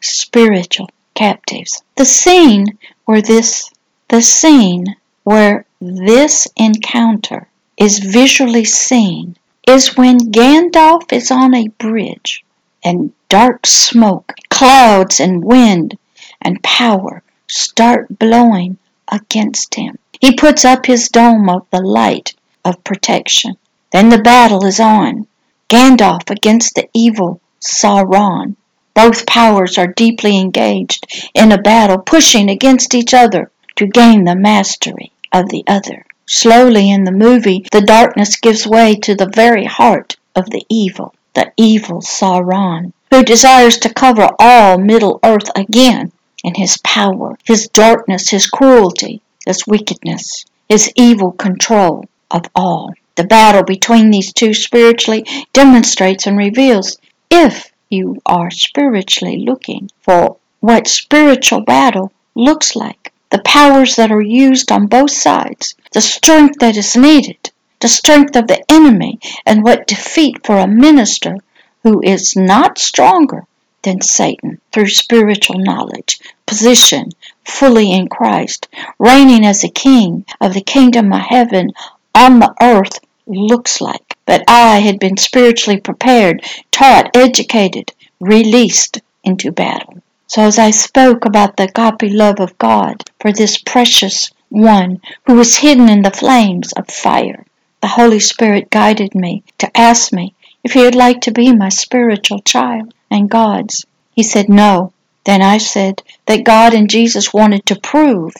spiritual 0.00 0.88
captives. 1.14 1.82
The 1.96 2.04
scene 2.04 2.78
where 3.04 3.22
this 3.22 3.70
the 4.08 4.22
scene 4.22 4.96
where 5.24 5.66
this 5.80 6.48
encounter 6.56 7.48
is 7.76 7.98
visually 7.98 8.64
seen 8.64 9.36
is 9.66 9.96
when 9.96 10.18
Gandalf 10.18 11.12
is 11.12 11.30
on 11.30 11.54
a 11.54 11.68
bridge 11.68 12.44
and 12.82 13.12
dark 13.28 13.66
smoke, 13.66 14.34
clouds 14.48 15.20
and 15.20 15.44
wind 15.44 15.98
and 16.40 16.62
power 16.62 17.22
start 17.48 18.18
blowing 18.18 18.78
against 19.10 19.74
him. 19.74 19.98
He 20.20 20.34
puts 20.34 20.64
up 20.64 20.86
his 20.86 21.08
dome 21.08 21.48
of 21.48 21.66
the 21.70 21.80
light 21.80 22.34
of 22.64 22.84
protection. 22.84 23.56
Then 23.92 24.08
the 24.08 24.18
battle 24.22 24.64
is 24.64 24.80
on. 24.80 25.26
Gandalf 25.68 26.30
against 26.30 26.74
the 26.74 26.88
evil 26.92 27.40
Sauron. 27.60 28.56
Both 28.94 29.26
powers 29.26 29.78
are 29.78 29.86
deeply 29.86 30.38
engaged 30.38 31.30
in 31.34 31.52
a 31.52 31.62
battle, 31.62 31.98
pushing 31.98 32.50
against 32.50 32.94
each 32.94 33.14
other 33.14 33.50
to 33.76 33.86
gain 33.86 34.24
the 34.24 34.34
mastery 34.34 35.12
of 35.32 35.48
the 35.48 35.64
other. 35.66 36.04
Slowly 36.26 36.90
in 36.90 37.04
the 37.04 37.12
movie, 37.12 37.64
the 37.72 37.80
darkness 37.80 38.36
gives 38.36 38.66
way 38.66 38.96
to 38.96 39.14
the 39.14 39.30
very 39.32 39.64
heart 39.64 40.16
of 40.34 40.50
the 40.50 40.64
evil, 40.68 41.14
the 41.34 41.52
evil 41.56 42.00
Sauron, 42.00 42.92
who 43.10 43.22
desires 43.22 43.78
to 43.78 43.94
cover 43.94 44.28
all 44.38 44.78
Middle 44.78 45.20
Earth 45.22 45.50
again 45.56 46.12
in 46.44 46.54
his 46.54 46.78
power, 46.78 47.36
his 47.44 47.68
darkness, 47.68 48.30
his 48.30 48.46
cruelty, 48.46 49.20
his 49.44 49.66
wickedness, 49.66 50.44
his 50.68 50.92
evil 50.94 51.32
control 51.32 52.04
of 52.30 52.44
all. 52.54 52.92
The 53.16 53.24
battle 53.24 53.64
between 53.64 54.10
these 54.10 54.32
two 54.32 54.54
spiritually 54.54 55.26
demonstrates 55.52 56.26
and 56.26 56.38
reveals 56.38 56.98
if 57.30 57.72
you 57.90 58.20
are 58.26 58.50
spiritually 58.50 59.38
looking 59.38 59.90
for 60.02 60.36
what 60.60 60.86
spiritual 60.86 61.62
battle 61.62 62.12
looks 62.34 62.76
like. 62.76 63.12
The 63.30 63.40
powers 63.40 63.96
that 63.96 64.12
are 64.12 64.22
used 64.22 64.70
on 64.70 64.86
both 64.86 65.10
sides, 65.10 65.74
the 65.92 66.00
strength 66.00 66.60
that 66.60 66.76
is 66.76 66.96
needed, 66.96 67.50
the 67.80 67.88
strength 67.88 68.36
of 68.36 68.46
the 68.46 68.64
enemy, 68.70 69.18
and 69.44 69.64
what 69.64 69.86
defeat 69.86 70.46
for 70.46 70.58
a 70.58 70.66
minister 70.66 71.36
who 71.82 72.00
is 72.02 72.36
not 72.36 72.78
stronger 72.78 73.46
than 73.82 74.00
Satan 74.00 74.60
through 74.72 74.88
spiritual 74.88 75.58
knowledge, 75.58 76.20
position 76.46 77.10
fully 77.44 77.92
in 77.92 78.08
Christ, 78.08 78.68
reigning 78.98 79.44
as 79.44 79.62
a 79.64 79.68
king 79.68 80.24
of 80.40 80.54
the 80.54 80.60
kingdom 80.60 81.12
of 81.12 81.20
heaven 81.20 81.72
on 82.14 82.40
the 82.40 82.54
earth 82.60 82.98
looks 83.26 83.80
like. 83.80 84.16
But 84.26 84.44
I 84.48 84.78
had 84.80 84.98
been 84.98 85.16
spiritually 85.16 85.80
prepared, 85.80 86.42
taught, 86.70 87.16
educated, 87.16 87.92
released 88.20 89.00
into 89.24 89.52
battle. 89.52 90.02
So 90.26 90.42
as 90.42 90.58
I 90.58 90.70
spoke 90.70 91.24
about 91.24 91.56
the 91.56 91.64
agape 91.64 92.12
love 92.12 92.40
of 92.40 92.58
God 92.58 93.04
for 93.20 93.32
this 93.32 93.58
precious 93.58 94.30
one 94.50 95.00
who 95.26 95.34
was 95.34 95.56
hidden 95.56 95.88
in 95.88 96.02
the 96.02 96.10
flames 96.10 96.72
of 96.72 96.88
fire, 96.88 97.44
the 97.80 97.88
Holy 97.88 98.20
Spirit 98.20 98.70
guided 98.70 99.14
me 99.14 99.42
to 99.58 99.74
ask 99.78 100.12
me 100.12 100.34
if 100.64 100.72
he 100.72 100.80
would 100.80 100.94
like 100.94 101.20
to 101.22 101.30
be 101.30 101.52
my 101.52 101.68
spiritual 101.68 102.40
child 102.40 102.92
and 103.10 103.30
God's. 103.30 103.86
He 104.14 104.22
said 104.22 104.48
no. 104.48 104.92
Then 105.24 105.42
I 105.42 105.58
said 105.58 106.02
that 106.26 106.44
God 106.44 106.74
and 106.74 106.88
Jesus 106.88 107.32
wanted 107.32 107.66
to 107.66 107.80
prove 107.80 108.34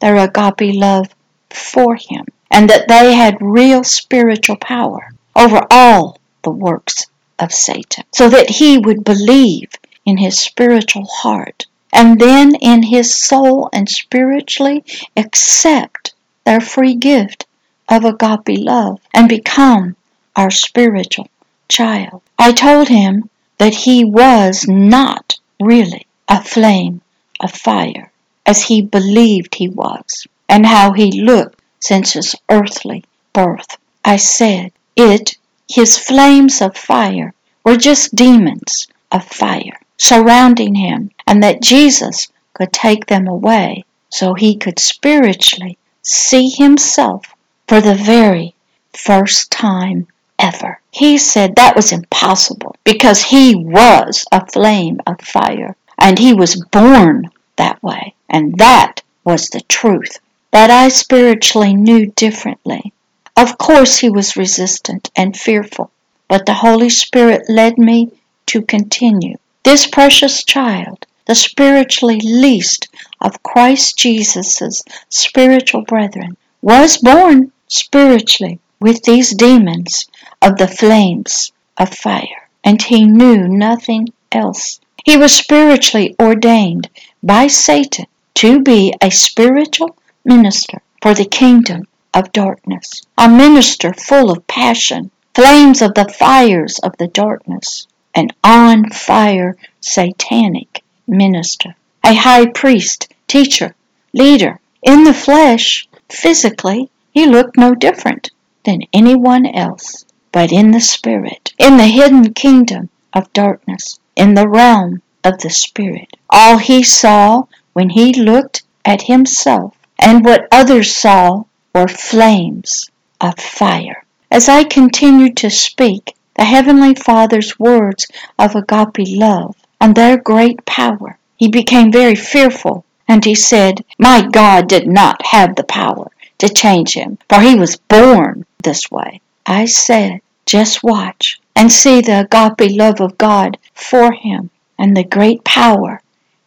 their 0.00 0.16
agape 0.16 0.74
love 0.74 1.08
for 1.50 1.96
him 1.96 2.26
and 2.50 2.70
that 2.70 2.88
they 2.88 3.14
had 3.14 3.36
real 3.40 3.84
spiritual 3.84 4.56
power 4.56 5.12
over 5.34 5.66
all 5.70 6.18
the 6.42 6.50
works 6.50 7.06
of 7.38 7.52
Satan, 7.52 8.04
so 8.12 8.28
that 8.28 8.50
he 8.50 8.78
would 8.78 9.04
believe 9.04 9.70
in 10.04 10.16
his 10.16 10.38
spiritual 10.38 11.06
heart 11.06 11.66
and 11.92 12.20
then 12.20 12.54
in 12.56 12.82
his 12.82 13.14
soul 13.14 13.68
and 13.72 13.88
spiritually 13.88 14.84
accept 15.16 16.14
their 16.44 16.60
free 16.60 16.94
gift 16.94 17.46
of 17.88 18.04
agape 18.04 18.58
love 18.58 19.00
and 19.14 19.28
become 19.28 19.96
our 20.36 20.50
spiritual 20.50 21.28
child. 21.68 22.22
I 22.38 22.52
told 22.52 22.88
him 22.88 23.30
that 23.58 23.74
he 23.74 24.04
was 24.04 24.66
not 24.66 25.34
really 25.60 26.06
a 26.28 26.42
flame 26.42 27.00
of 27.40 27.52
fire 27.52 28.10
as 28.46 28.62
he 28.62 28.80
believed 28.82 29.54
he 29.54 29.68
was 29.68 30.26
and 30.48 30.64
how 30.64 30.92
he 30.92 31.22
looked 31.22 31.60
since 31.80 32.12
his 32.12 32.34
earthly 32.48 33.04
birth. 33.32 33.76
I 34.04 34.16
said, 34.16 34.72
it, 34.96 35.36
his 35.68 35.98
flames 35.98 36.62
of 36.62 36.76
fire, 36.76 37.34
were 37.64 37.76
just 37.76 38.14
demons 38.14 38.88
of 39.12 39.24
fire 39.24 39.78
surrounding 39.98 40.76
him, 40.76 41.10
and 41.26 41.42
that 41.42 41.60
Jesus 41.60 42.28
could 42.54 42.72
take 42.72 43.06
them 43.06 43.26
away 43.26 43.84
so 44.08 44.34
he 44.34 44.56
could 44.56 44.78
spiritually 44.78 45.76
see 46.02 46.48
himself 46.48 47.26
for 47.66 47.80
the 47.80 47.94
very 47.94 48.54
first 48.92 49.50
time 49.50 50.06
ever. 50.38 50.80
He 50.90 51.18
said 51.18 51.56
that 51.56 51.76
was 51.76 51.92
impossible 51.92 52.76
because 52.84 53.22
he 53.22 53.54
was 53.54 54.24
a 54.32 54.46
flame 54.46 55.00
of 55.06 55.20
fire 55.20 55.76
and 55.98 56.18
he 56.18 56.32
was 56.32 56.64
born 56.72 57.30
that 57.56 57.82
way. 57.82 58.14
And 58.28 58.56
that 58.58 59.02
was 59.24 59.48
the 59.48 59.60
truth 59.62 60.18
that 60.50 60.70
I 60.70 60.88
spiritually 60.88 61.74
knew 61.74 62.06
differently. 62.06 62.92
Of 63.36 63.58
course, 63.58 63.98
he 63.98 64.10
was 64.10 64.36
resistant 64.36 65.10
and 65.14 65.36
fearful, 65.36 65.90
but 66.28 66.46
the 66.46 66.54
Holy 66.54 66.90
Spirit 66.90 67.48
led 67.48 67.78
me 67.78 68.10
to 68.46 68.62
continue. 68.62 69.36
This 69.62 69.86
precious 69.86 70.44
child, 70.44 71.06
the 71.26 71.34
spiritually 71.34 72.20
least 72.20 72.88
of 73.20 73.42
Christ 73.42 73.98
Jesus' 73.98 74.82
spiritual 75.08 75.82
brethren, 75.82 76.36
was 76.62 76.96
born 76.96 77.52
spiritually 77.68 78.60
with 78.80 79.02
these 79.02 79.34
demons 79.34 80.06
of 80.40 80.56
the 80.56 80.68
flames 80.68 81.52
of 81.76 81.94
fire, 81.94 82.48
and 82.62 82.80
he 82.80 83.04
knew 83.04 83.48
nothing 83.48 84.08
else. 84.30 84.80
He 85.04 85.16
was 85.16 85.32
spiritually 85.32 86.14
ordained 86.20 86.88
by 87.22 87.46
Satan 87.46 88.06
to 88.34 88.60
be 88.60 88.94
a 89.00 89.10
spiritual 89.10 89.96
minister 90.24 90.80
for 91.02 91.14
the 91.14 91.24
kingdom 91.24 91.86
of 92.14 92.32
darkness, 92.32 93.02
a 93.16 93.28
minister 93.28 93.92
full 93.92 94.30
of 94.30 94.46
passion, 94.46 95.10
flames 95.34 95.82
of 95.82 95.94
the 95.94 96.08
fires 96.08 96.78
of 96.80 96.96
the 96.98 97.08
darkness, 97.08 97.86
an 98.14 98.30
on 98.44 98.90
fire 98.90 99.56
satanic 99.80 100.82
minister, 101.06 101.74
a 102.04 102.14
high 102.14 102.46
priest, 102.46 103.12
teacher, 103.26 103.74
leader. 104.12 104.60
In 104.82 105.04
the 105.04 105.14
flesh, 105.14 105.88
physically, 106.08 106.90
he 107.12 107.26
looked 107.26 107.56
no 107.56 107.74
different 107.74 108.30
than 108.68 108.82
anyone 108.92 109.46
else, 109.46 110.04
but 110.30 110.52
in 110.52 110.72
the 110.72 110.80
spirit, 110.80 111.54
in 111.56 111.78
the 111.78 111.86
hidden 111.86 112.34
kingdom 112.34 112.90
of 113.14 113.32
darkness, 113.32 113.98
in 114.14 114.34
the 114.34 114.46
realm 114.46 115.00
of 115.24 115.38
the 115.38 115.48
spirit, 115.48 116.10
all 116.28 116.58
he 116.58 116.82
saw 116.82 117.44
when 117.72 117.88
he 117.88 118.12
looked 118.12 118.62
at 118.84 119.00
himself 119.00 119.74
and 119.98 120.22
what 120.22 120.46
others 120.52 120.94
saw 120.94 121.44
were 121.74 121.88
flames 121.88 122.90
of 123.22 123.38
fire. 123.38 124.04
As 124.30 124.50
I 124.50 124.64
continued 124.64 125.38
to 125.38 125.48
speak, 125.48 126.14
the 126.34 126.44
Heavenly 126.44 126.94
Father's 126.94 127.58
words 127.58 128.06
of 128.38 128.54
agape 128.54 129.08
love 129.08 129.56
and 129.80 129.94
their 129.94 130.18
great 130.18 130.66
power, 130.66 131.18
he 131.36 131.48
became 131.48 131.90
very 131.90 132.14
fearful, 132.14 132.84
and 133.08 133.24
he 133.24 133.34
said, 133.34 133.82
My 133.98 134.28
God 134.30 134.68
did 134.68 134.86
not 134.86 135.24
have 135.24 135.56
the 135.56 135.64
power 135.64 136.10
to 136.38 136.48
change 136.48 136.94
him, 136.94 137.18
for 137.28 137.40
he 137.40 137.54
was 137.54 137.76
born 137.76 138.46
this 138.62 138.90
way. 138.90 139.20
I 139.46 139.66
said, 139.66 140.20
Just 140.46 140.82
watch 140.82 141.40
and 141.54 141.70
see 141.70 142.00
the 142.00 142.20
agape 142.20 142.76
love 142.76 143.00
of 143.00 143.18
God 143.18 143.58
for 143.74 144.12
him 144.12 144.50
and 144.78 144.96
the 144.96 145.04
great 145.04 145.44
power 145.44 146.00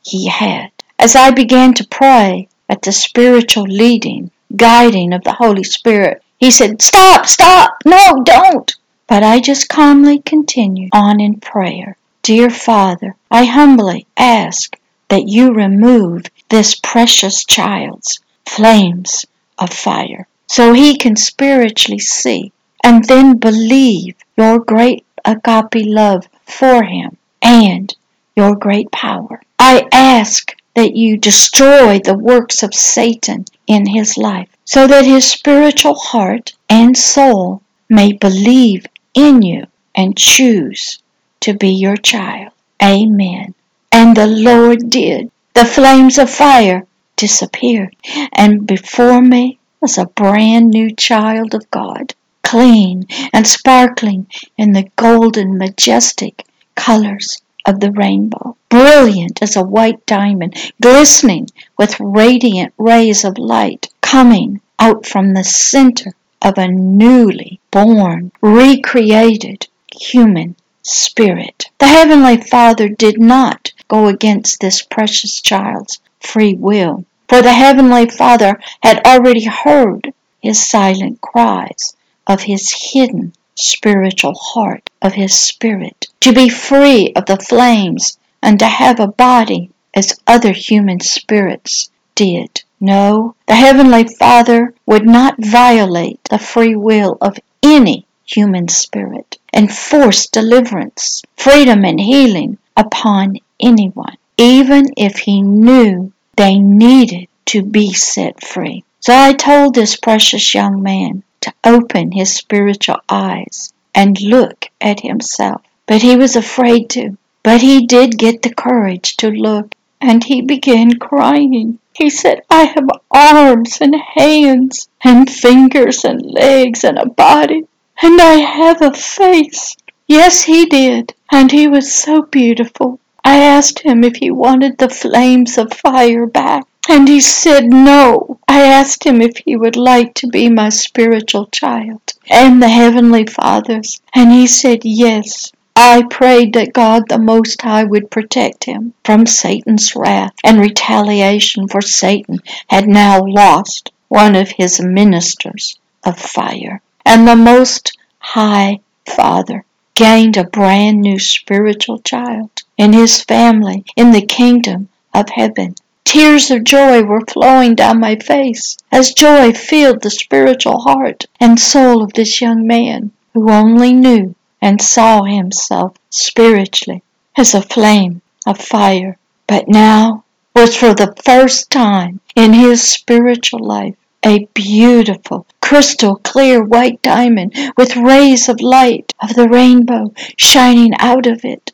he 0.04 0.27
had. 0.27 0.71
As 0.97 1.15
I 1.15 1.32
began 1.32 1.73
to 1.75 1.88
pray, 1.88 2.47
at 2.71 2.82
the 2.84 2.91
spiritual 2.93 3.65
leading, 3.65 4.32
guiding 4.56 5.12
of 5.12 5.25
the 5.25 5.34
Holy 5.34 5.63
Spirit. 5.63 6.23
He 6.38 6.51
said, 6.51 6.82
Stop, 6.82 7.25
stop, 7.25 7.73
no, 7.86 8.23
don't. 8.23 8.73
But 9.08 9.23
I 9.23 9.41
just 9.41 9.67
calmly 9.67 10.19
continued 10.19 10.91
on 10.93 11.19
in 11.19 11.41
prayer. 11.41 11.97
Dear 12.23 12.49
Father, 12.49 13.17
I 13.30 13.43
humbly 13.43 14.08
ask 14.15 14.77
that 15.10 15.27
you 15.27 15.51
remove 15.51 16.27
this 16.47 16.75
precious 16.75 17.43
child's 17.43 18.21
flames 18.45 19.25
of 19.62 19.71
fire 19.71 20.28
so 20.47 20.74
he 20.74 20.97
can 20.97 21.15
spiritually 21.15 22.00
see 22.00 22.52
and 22.84 23.06
then 23.06 23.38
believe 23.38 24.15
your 24.36 24.60
great 24.60 25.06
agape 25.24 25.86
love 25.86 26.28
for 26.45 26.84
him 26.84 27.15
and 27.41 27.95
your 28.36 28.56
great 28.56 28.91
power. 28.91 29.41
I 29.60 29.88
ask 29.91 30.56
that 30.76 30.95
you 30.95 31.17
destroy 31.17 32.00
the 32.00 32.17
works 32.17 32.63
of 32.63 32.74
Satan 32.74 33.45
in 33.67 33.86
his 33.86 34.17
life, 34.17 34.50
so 34.65 34.88
that 34.88 35.06
his 35.06 35.26
spiritual 35.26 35.95
heart 35.95 36.54
and 36.69 36.97
soul 36.97 37.62
may 37.89 38.13
believe 38.13 38.86
in 39.13 39.41
you 39.41 39.67
and 39.93 40.17
choose 40.17 41.00
to 41.41 41.54
be 41.54 41.69
your 41.69 41.97
child. 41.97 42.54
Amen. 42.82 43.54
And 43.91 44.15
the 44.15 44.28
Lord 44.28 44.89
did. 44.89 45.30
The 45.54 45.65
flames 45.65 46.17
of 46.17 46.30
fire 46.30 46.88
disappeared, 47.21 47.95
and 48.34 48.65
before 48.65 49.21
me 49.21 49.60
was 49.79 49.95
a 49.99 50.07
brand 50.07 50.71
new 50.71 50.89
child 50.89 51.53
of 51.53 51.69
God, 51.69 52.15
clean 52.41 53.05
and 53.31 53.45
sparkling 53.47 54.25
in 54.57 54.73
the 54.73 54.89
golden, 54.95 55.55
majestic 55.55 56.43
colors 56.73 57.39
of 57.63 57.79
the 57.79 57.91
rainbow, 57.91 58.57
brilliant 58.69 59.39
as 59.43 59.55
a 59.55 59.63
white 59.63 60.03
diamond, 60.07 60.73
glistening 60.81 61.47
with 61.77 61.99
radiant 61.99 62.73
rays 62.79 63.23
of 63.23 63.38
light 63.38 63.88
coming 64.01 64.60
out 64.79 65.05
from 65.05 65.36
the 65.36 65.43
center 65.43 66.13
of 66.41 66.57
a 66.57 66.67
newly 66.67 67.60
born, 67.69 68.31
recreated 68.41 69.67
human 69.95 70.55
spirit. 70.81 71.65
The 71.77 71.86
Heavenly 71.86 72.38
Father 72.38 72.89
did 72.89 73.21
not 73.21 73.73
go 73.88 74.07
against 74.07 74.60
this 74.60 74.81
precious 74.81 75.39
child's 75.39 75.99
free 76.19 76.55
will, 76.55 77.05
for 77.32 77.41
the 77.41 77.54
Heavenly 77.54 78.10
Father 78.10 78.60
had 78.84 79.08
already 79.08 79.46
heard 79.46 80.13
his 80.41 80.67
silent 80.67 81.22
cries 81.22 81.96
of 82.28 82.41
his 82.41 82.91
hidden 82.91 83.32
spiritual 83.56 84.34
heart, 84.34 84.89
of 85.02 85.13
his 85.13 85.39
spirit, 85.39 86.08
to 86.20 86.34
be 86.34 86.50
free 86.50 87.13
of 87.15 87.28
the 87.28 87.38
flames 87.38 88.17
and 88.44 88.60
to 88.60 88.65
have 88.65 89.00
a 89.00 89.08
body 89.08 89.72
as 89.94 90.20
other 90.28 90.52
human 90.52 91.00
spirits 91.00 91.89
did. 92.15 92.63
No, 92.82 93.36
the 93.48 93.56
Heavenly 93.56 94.10
Father 94.10 94.74
would 94.86 95.06
not 95.06 95.36
violate 95.39 96.20
the 96.26 96.38
free 96.38 96.76
will 96.76 97.17
of 97.22 97.39
any 97.63 98.06
human 98.26 98.67
spirit 98.67 99.38
and 99.54 99.74
force 99.74 100.28
deliverance, 100.28 101.22
freedom, 101.38 101.86
and 101.86 102.02
healing 102.02 102.58
upon 102.76 103.38
anyone, 103.58 104.17
even 104.36 104.88
if 104.98 105.20
he 105.20 105.41
knew 105.41 106.12
they 106.41 106.58
needed 106.58 107.27
to 107.45 107.62
be 107.62 107.93
set 107.93 108.43
free. 108.43 108.84
So 108.99 109.13
I 109.15 109.34
told 109.34 109.75
this 109.75 109.95
precious 109.95 110.56
young 110.56 110.82
man 110.82 111.21
to 111.41 111.54
open 111.63 112.12
his 112.12 112.34
spiritual 112.34 112.99
eyes 113.08 113.71
and 113.93 114.19
look 114.19 114.65
at 114.82 115.01
himself. 115.01 115.62
But 115.86 116.01
he 116.01 116.15
was 116.15 116.36
afraid 116.36 116.89
to. 116.91 117.17
But 117.43 117.62
he 117.62 117.86
did 117.86 118.17
get 118.17 118.41
the 118.41 118.54
courage 118.54 119.17
to 119.17 119.30
look, 119.30 119.75
and 119.99 120.23
he 120.23 120.41
began 120.41 120.97
crying. 120.97 121.77
He 121.93 122.10
said, 122.10 122.41
I 122.49 122.63
have 122.63 122.89
arms 123.12 123.77
and 123.80 123.95
hands 123.95 124.89
and 125.04 125.30
fingers 125.30 126.06
and 126.06 126.25
legs 126.25 126.84
and 126.84 126.97
a 126.97 127.06
body, 127.06 127.67
and 128.01 128.19
I 128.19 128.38
have 128.38 128.82
a 128.82 128.93
face. 128.93 129.75
Yes, 130.08 130.41
he 130.41 130.65
did, 130.65 131.13
and 131.32 131.51
he 131.51 131.67
was 131.67 131.93
so 131.93 132.23
beautiful. 132.23 132.99
I 133.23 133.38
asked 133.43 133.79
him 133.79 134.03
if 134.03 134.15
he 134.15 134.31
wanted 134.31 134.77
the 134.77 134.89
flames 134.89 135.57
of 135.57 135.73
fire 135.73 136.25
back, 136.25 136.65
and 136.89 137.07
he 137.07 137.19
said 137.19 137.65
no. 137.65 138.39
I 138.47 138.62
asked 138.63 139.05
him 139.05 139.21
if 139.21 139.38
he 139.38 139.55
would 139.55 139.75
like 139.75 140.15
to 140.15 140.27
be 140.27 140.49
my 140.49 140.69
spiritual 140.69 141.45
child 141.47 142.01
and 142.29 142.62
the 142.62 142.67
Heavenly 142.67 143.25
Father's, 143.27 144.01
and 144.15 144.31
he 144.31 144.47
said 144.47 144.79
yes. 144.84 145.51
I 145.75 146.03
prayed 146.10 146.53
that 146.53 146.73
God 146.73 147.07
the 147.07 147.17
Most 147.17 147.62
High 147.62 147.84
would 147.84 148.12
protect 148.12 148.65
him 148.65 148.93
from 149.05 149.25
Satan's 149.25 149.95
wrath 149.95 150.34
and 150.43 150.60
retaliation, 150.60 151.67
for 151.67 151.81
Satan 151.81 152.39
had 152.67 152.88
now 152.88 153.21
lost 153.23 153.91
one 154.07 154.36
of 154.36 154.49
his 154.49 154.81
ministers 154.81 155.79
of 156.03 156.17
fire. 156.17 156.81
And 157.05 157.27
the 157.27 157.36
Most 157.36 157.97
High 158.19 158.81
Father 159.05 159.65
gained 160.01 160.35
a 160.35 160.43
brand 160.43 160.99
new 160.99 161.19
spiritual 161.19 161.99
child 161.99 162.49
in 162.75 162.91
his 162.91 163.21
family 163.21 163.85
in 163.95 164.11
the 164.11 164.25
kingdom 164.25 164.89
of 165.13 165.29
heaven. 165.29 165.75
Tears 166.03 166.49
of 166.49 166.63
joy 166.63 167.03
were 167.03 167.21
flowing 167.21 167.75
down 167.75 167.99
my 167.99 168.15
face 168.15 168.79
as 168.91 169.13
joy 169.13 169.53
filled 169.53 170.01
the 170.01 170.09
spiritual 170.09 170.79
heart 170.79 171.25
and 171.39 171.59
soul 171.59 172.01
of 172.01 172.13
this 172.13 172.41
young 172.41 172.65
man 172.65 173.11
who 173.35 173.51
only 173.51 173.93
knew 173.93 174.33
and 174.59 174.81
saw 174.81 175.21
himself 175.21 175.95
spiritually 176.09 177.03
as 177.37 177.53
a 177.53 177.61
flame 177.61 178.23
of 178.47 178.57
fire, 178.57 179.19
but 179.45 179.67
now 179.67 180.23
was 180.55 180.75
for 180.75 180.95
the 180.95 181.13
first 181.23 181.69
time 181.69 182.19
in 182.35 182.53
his 182.53 182.81
spiritual 182.81 183.63
life 183.63 183.95
a 184.23 184.45
beautiful, 184.53 185.45
crystal 185.62 186.15
clear 186.17 186.63
white 186.63 187.01
diamond 187.01 187.53
with 187.75 187.95
rays 187.95 188.49
of 188.49 188.62
light 188.62 189.13
of 189.21 189.34
the 189.36 189.47
rainbow 189.47 190.13
shining 190.38 190.93
out 190.99 191.25
of 191.27 191.43
it. 191.43 191.71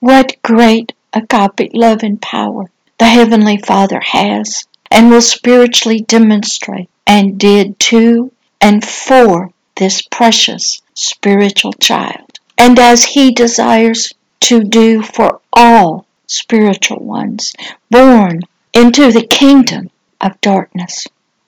What 0.00 0.36
great 0.42 0.92
agape 1.12 1.70
love 1.72 2.02
and 2.02 2.20
power 2.20 2.70
the 2.98 3.06
Heavenly 3.06 3.58
Father 3.58 4.00
has 4.00 4.66
and 4.90 5.10
will 5.10 5.20
spiritually 5.20 6.00
demonstrate 6.00 6.88
and 7.06 7.38
did 7.38 7.78
to 7.78 8.32
and 8.60 8.84
for 8.84 9.50
this 9.76 10.02
precious 10.02 10.80
spiritual 10.94 11.72
child, 11.74 12.38
and 12.56 12.78
as 12.78 13.04
He 13.04 13.32
desires 13.32 14.12
to 14.40 14.62
do 14.62 15.02
for 15.02 15.40
all 15.52 16.06
spiritual 16.26 17.00
ones 17.00 17.54
born 17.90 18.40
into 18.72 19.10
the 19.12 19.26
kingdom 19.26 19.90
of 20.20 20.40
darkness. 20.40 21.06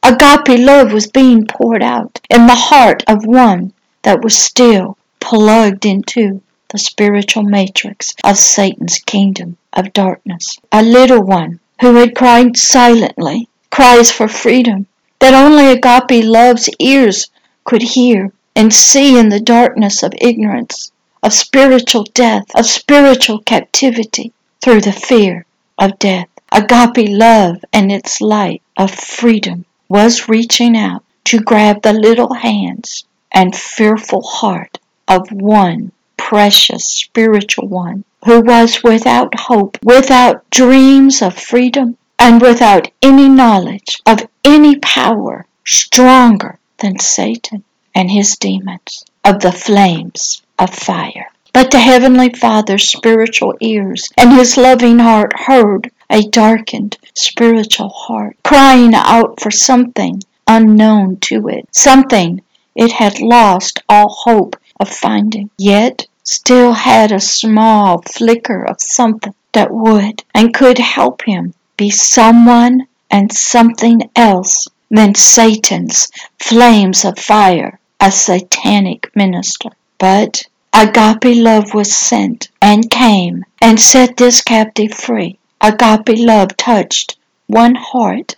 Agape 0.09 0.61
love 0.61 0.93
was 0.93 1.09
being 1.09 1.49
poured 1.49 1.83
out 1.83 2.21
in 2.31 2.47
the 2.47 2.55
heart 2.55 3.03
of 3.09 3.27
one 3.27 3.73
that 4.03 4.23
was 4.23 4.39
still 4.39 4.97
plugged 5.19 5.85
into 5.85 6.43
the 6.69 6.79
spiritual 6.79 7.43
matrix 7.43 8.15
of 8.23 8.39
Satan's 8.39 9.01
kingdom 9.01 9.57
of 9.73 9.93
darkness. 9.93 10.59
A 10.71 10.81
little 10.81 11.25
one 11.25 11.59
who 11.81 11.97
had 11.97 12.15
cried 12.15 12.57
silently, 12.57 13.49
cries 13.69 14.13
for 14.13 14.29
freedom 14.29 14.87
that 15.19 15.35
only 15.35 15.73
agape 15.73 16.25
love's 16.25 16.71
ears 16.79 17.29
could 17.65 17.83
hear 17.83 18.33
and 18.55 18.73
see 18.73 19.19
in 19.19 19.29
the 19.29 19.41
darkness 19.41 20.05
of 20.05 20.15
ignorance, 20.21 20.93
of 21.21 21.33
spiritual 21.33 22.05
death, 22.15 22.45
of 22.55 22.65
spiritual 22.65 23.41
captivity 23.41 24.33
through 24.63 24.83
the 24.83 24.93
fear 24.93 25.47
of 25.77 25.99
death. 25.99 26.29
Agape 26.53 27.09
love 27.09 27.65
and 27.73 27.91
its 27.91 28.21
light 28.21 28.63
of 28.77 28.93
freedom 28.93 29.66
was 29.89 30.29
reaching 30.29 30.77
out 30.77 31.03
to 31.25 31.39
grab 31.39 31.83
the 31.83 31.93
little 31.93 32.35
hands 32.35 33.05
and 33.33 33.55
fearful 33.55 34.23
heart 34.23 34.79
of 35.09 35.31
one 35.31 35.93
precious 36.17 36.85
spiritual 36.85 37.69
one 37.69 38.05
who 38.25 38.41
was 38.41 38.83
without 38.83 39.33
hope, 39.39 39.79
without 39.83 40.49
dreams 40.51 41.23
of 41.23 41.39
freedom, 41.39 41.97
and 42.19 42.41
without 42.41 42.91
any 43.03 43.29
knowledge 43.29 44.01
of 44.07 44.27
any 44.45 44.77
power 44.77 45.47
stronger 45.65 46.59
than 46.79 46.99
Satan 46.99 47.63
and 47.95 48.11
his 48.11 48.37
demons 48.37 49.05
of 49.25 49.41
the 49.41 49.53
flames 49.53 50.43
of 50.59 50.75
fire. 50.75 51.31
But 51.53 51.71
the 51.71 51.81
Heavenly 51.81 52.31
Father's 52.31 52.89
spiritual 52.89 53.55
ears 53.61 54.11
and 54.17 54.33
his 54.33 54.57
loving 54.57 54.99
heart 54.99 55.33
heard 55.39 55.91
a 56.11 56.23
darkened 56.23 56.97
spiritual 57.15 57.89
heart 57.89 58.37
crying 58.45 58.95
out 58.95 59.41
for 59.41 59.51
something 59.51 60.23
unknown 60.47 61.17
to 61.17 61.49
it, 61.49 61.69
something 61.73 62.41
it 62.75 62.93
had 62.93 63.21
lost 63.21 63.83
all 63.89 64.09
hope 64.09 64.57
of 64.79 64.89
finding, 64.89 65.51
yet 65.59 66.07
still 66.23 66.73
had 66.73 67.11
a 67.11 67.21
small 67.21 68.03
flicker 68.03 68.65
of 68.65 68.77
something 68.81 69.35
that 69.53 69.71
would 69.73 70.23
and 70.35 70.53
could 70.53 70.79
help 70.79 71.23
him 71.23 71.55
be 71.77 71.91
someone 71.91 72.87
and 73.11 73.33
something 73.33 74.01
else 74.15 74.69
than 74.91 75.15
Satan's 75.15 76.09
flames 76.39 77.05
of 77.05 77.19
fire 77.19 77.79
a 78.01 78.13
satanic 78.13 79.11
minister. 79.17 79.71
But 79.99 80.45
agape 80.73 81.37
love 81.37 81.73
was 81.73 81.95
sent 81.95 82.51
and 82.61 82.91
came 82.91 83.45
and 83.61 83.81
set 83.81 84.17
this 84.17 84.43
captive 84.43 84.93
free. 84.93 85.39
Agape 85.69 86.17
love 86.21 86.57
touched 86.57 87.17
one 87.49 87.75
heart 87.75 88.37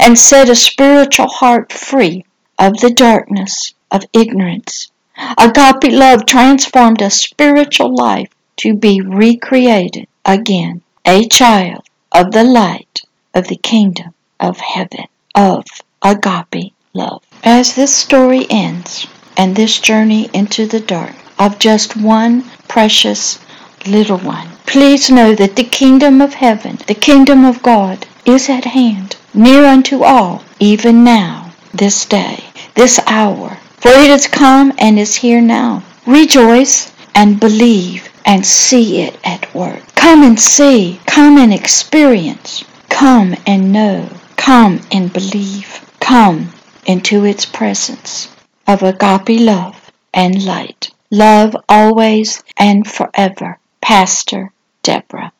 and 0.00 0.18
set 0.18 0.48
a 0.48 0.56
spiritual 0.56 1.28
heart 1.28 1.72
free 1.72 2.24
of 2.58 2.80
the 2.80 2.90
darkness 2.90 3.72
of 3.88 4.02
ignorance. 4.12 4.90
Agape 5.38 5.92
love 5.92 6.26
transformed 6.26 7.02
a 7.02 7.10
spiritual 7.10 7.94
life 7.94 8.30
to 8.56 8.74
be 8.74 9.00
recreated 9.00 10.08
again, 10.24 10.82
a 11.04 11.28
child 11.28 11.86
of 12.10 12.32
the 12.32 12.42
light 12.42 13.02
of 13.32 13.46
the 13.46 13.56
kingdom 13.58 14.12
of 14.40 14.58
heaven, 14.58 15.06
of 15.36 15.64
agape 16.02 16.74
love. 16.92 17.22
As 17.44 17.76
this 17.76 17.94
story 17.94 18.44
ends, 18.50 19.06
and 19.36 19.54
this 19.54 19.78
journey 19.78 20.28
into 20.32 20.66
the 20.66 20.80
dark 20.80 21.14
of 21.38 21.60
just 21.60 21.96
one 21.96 22.42
precious 22.66 23.38
little 23.86 24.18
one, 24.18 24.48
please 24.66 25.10
know 25.10 25.34
that 25.34 25.56
the 25.56 25.64
kingdom 25.64 26.20
of 26.20 26.34
heaven, 26.34 26.78
the 26.86 26.94
kingdom 26.94 27.44
of 27.44 27.62
God, 27.62 28.06
is 28.24 28.48
at 28.48 28.64
hand, 28.64 29.16
near 29.32 29.64
unto 29.64 30.02
all, 30.02 30.42
even 30.58 31.04
now, 31.04 31.52
this 31.72 32.04
day, 32.06 32.44
this 32.74 32.98
hour. 33.06 33.58
For 33.78 33.90
it 33.90 34.10
is 34.10 34.26
come 34.26 34.72
and 34.78 34.98
is 34.98 35.14
here 35.14 35.40
now. 35.40 35.82
Rejoice 36.06 36.92
and 37.14 37.38
believe 37.38 38.08
and 38.24 38.44
see 38.44 39.02
it 39.02 39.18
at 39.24 39.54
work. 39.54 39.82
Come 39.94 40.22
and 40.22 40.38
see, 40.38 41.00
come 41.06 41.38
and 41.38 41.52
experience, 41.52 42.64
come 42.88 43.34
and 43.46 43.72
know, 43.72 44.08
come 44.36 44.80
and 44.90 45.12
believe, 45.12 45.80
come 46.00 46.52
into 46.84 47.24
its 47.24 47.44
presence 47.44 48.28
of 48.66 48.82
agape 48.82 49.40
love 49.40 49.92
and 50.12 50.44
light. 50.44 50.90
Love 51.10 51.56
always 51.68 52.42
and 52.56 52.86
forever. 52.86 53.58
Pastor 53.88 54.50
Deborah. 54.82 55.30